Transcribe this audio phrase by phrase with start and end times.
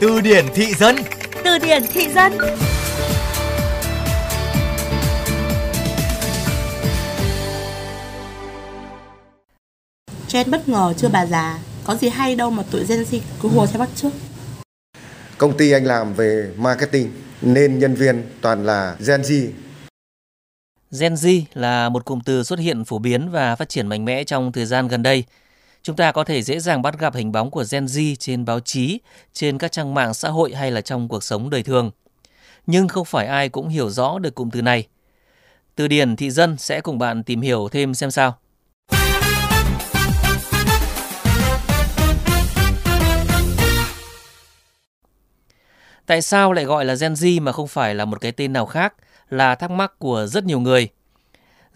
[0.00, 0.96] Từ điển thị dân
[1.44, 2.32] Từ điển thị dân
[10.28, 13.48] Chết bất ngờ chưa bà già Có gì hay đâu mà tụi Gen Z cứ
[13.48, 14.10] hùa theo bắt trước
[15.38, 19.48] Công ty anh làm về marketing nên nhân viên toàn là Gen Z.
[21.00, 24.24] Gen Z là một cụm từ xuất hiện phổ biến và phát triển mạnh mẽ
[24.24, 25.24] trong thời gian gần đây.
[25.86, 28.60] Chúng ta có thể dễ dàng bắt gặp hình bóng của Gen Z trên báo
[28.60, 28.98] chí,
[29.32, 31.90] trên các trang mạng xã hội hay là trong cuộc sống đời thường.
[32.66, 34.86] Nhưng không phải ai cũng hiểu rõ được cụm từ này.
[35.74, 38.38] Từ điển thị dân sẽ cùng bạn tìm hiểu thêm xem sao.
[46.06, 48.66] Tại sao lại gọi là Gen Z mà không phải là một cái tên nào
[48.66, 48.94] khác
[49.28, 50.88] là thắc mắc của rất nhiều người.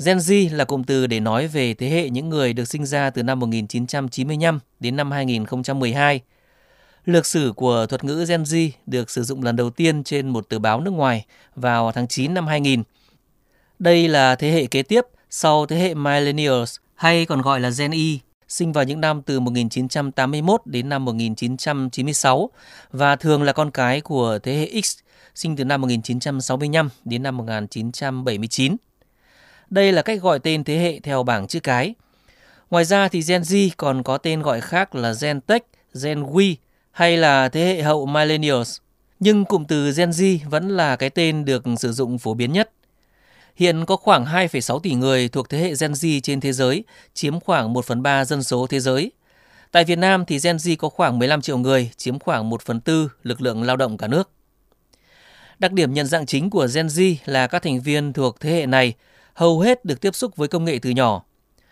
[0.04, 3.10] Gen Z là cụm từ để nói về thế hệ những người được sinh ra
[3.10, 6.20] từ năm 1995 đến năm 2012.
[7.04, 10.48] Lược sử của thuật ngữ Gen Z được sử dụng lần đầu tiên trên một
[10.48, 12.82] tờ báo nước ngoài vào tháng 9 năm 2000.
[13.78, 17.90] Đây là thế hệ kế tiếp sau thế hệ Millennials, hay còn gọi là Gen
[17.90, 22.50] Y, sinh vào những năm từ 1981 đến năm 1996
[22.90, 24.98] và thường là con cái của thế hệ X,
[25.34, 28.76] sinh từ năm 1965 đến năm 1979.
[29.70, 31.94] Đây là cách gọi tên thế hệ theo bảng chữ cái.
[32.70, 35.66] Ngoài ra thì Gen Z còn có tên gọi khác là Gen Tech,
[36.02, 36.56] Gen Y
[36.90, 38.78] hay là thế hệ hậu Millennials.
[39.20, 42.70] Nhưng cụm từ Gen Z vẫn là cái tên được sử dụng phổ biến nhất.
[43.56, 47.40] Hiện có khoảng 2,6 tỷ người thuộc thế hệ Gen Z trên thế giới, chiếm
[47.40, 49.12] khoảng 1 phần 3 dân số thế giới.
[49.72, 52.80] Tại Việt Nam thì Gen Z có khoảng 15 triệu người, chiếm khoảng 1 phần
[52.86, 54.30] 4 lực lượng lao động cả nước.
[55.58, 58.66] Đặc điểm nhận dạng chính của Gen Z là các thành viên thuộc thế hệ
[58.66, 58.94] này
[59.40, 61.22] hầu hết được tiếp xúc với công nghệ từ nhỏ.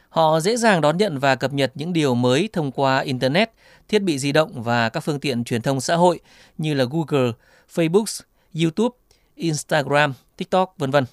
[0.08, 3.50] Họ dễ dàng đón nhận và cập nhật những điều mới thông qua Internet,
[3.88, 6.20] thiết bị di động và các phương tiện truyền thông xã hội
[6.58, 7.33] như là Google,
[7.74, 8.20] Facebook,
[8.62, 8.96] YouTube,
[9.34, 11.05] Instagram, TikTok, vân vân.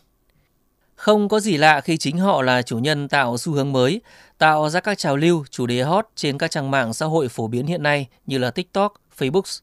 [0.95, 4.01] Không có gì lạ khi chính họ là chủ nhân tạo xu hướng mới,
[4.37, 7.47] tạo ra các trào lưu, chủ đề hot trên các trang mạng xã hội phổ
[7.47, 9.61] biến hiện nay như là TikTok, Facebook.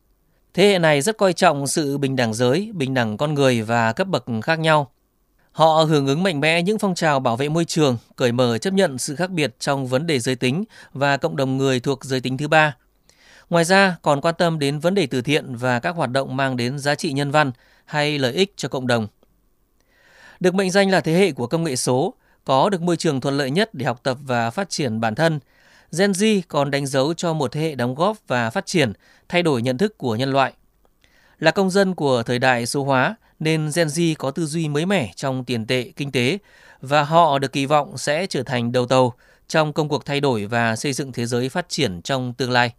[0.54, 3.92] Thế hệ này rất coi trọng sự bình đẳng giới, bình đẳng con người và
[3.92, 4.90] cấp bậc khác nhau.
[5.52, 8.74] Họ hưởng ứng mạnh mẽ những phong trào bảo vệ môi trường, cởi mở chấp
[8.74, 12.20] nhận sự khác biệt trong vấn đề giới tính và cộng đồng người thuộc giới
[12.20, 12.76] tính thứ ba.
[13.50, 16.56] Ngoài ra, còn quan tâm đến vấn đề từ thiện và các hoạt động mang
[16.56, 17.52] đến giá trị nhân văn
[17.84, 19.06] hay lợi ích cho cộng đồng.
[20.40, 22.14] Được mệnh danh là thế hệ của công nghệ số,
[22.44, 25.40] có được môi trường thuận lợi nhất để học tập và phát triển bản thân,
[25.98, 28.92] Gen Z còn đánh dấu cho một thế hệ đóng góp và phát triển,
[29.28, 30.52] thay đổi nhận thức của nhân loại.
[31.42, 34.86] Là công dân của thời đại số hóa nên Gen Z có tư duy mới
[34.86, 36.38] mẻ trong tiền tệ, kinh tế
[36.80, 39.12] và họ được kỳ vọng sẽ trở thành đầu tàu
[39.48, 42.72] trong công cuộc thay đổi và xây dựng thế giới phát triển trong tương lai.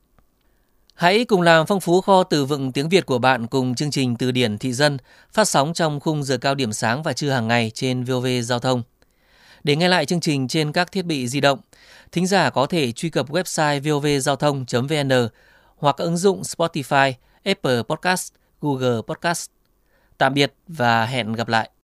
[0.95, 4.15] Hãy cùng làm phong phú kho từ vựng tiếng Việt của bạn cùng chương trình
[4.15, 4.97] Từ điển thị dân
[5.31, 8.59] phát sóng trong khung giờ cao điểm sáng và trưa hàng ngày trên VOV Giao
[8.59, 8.83] thông.
[9.63, 11.59] Để nghe lại chương trình trên các thiết bị di động,
[12.11, 15.27] thính giả có thể truy cập website vovgiao thông.vn
[15.77, 17.13] hoặc ứng dụng Spotify,
[17.43, 19.49] Apple Podcast, Google Podcast.
[20.17, 21.69] Tạm biệt và hẹn gặp lại.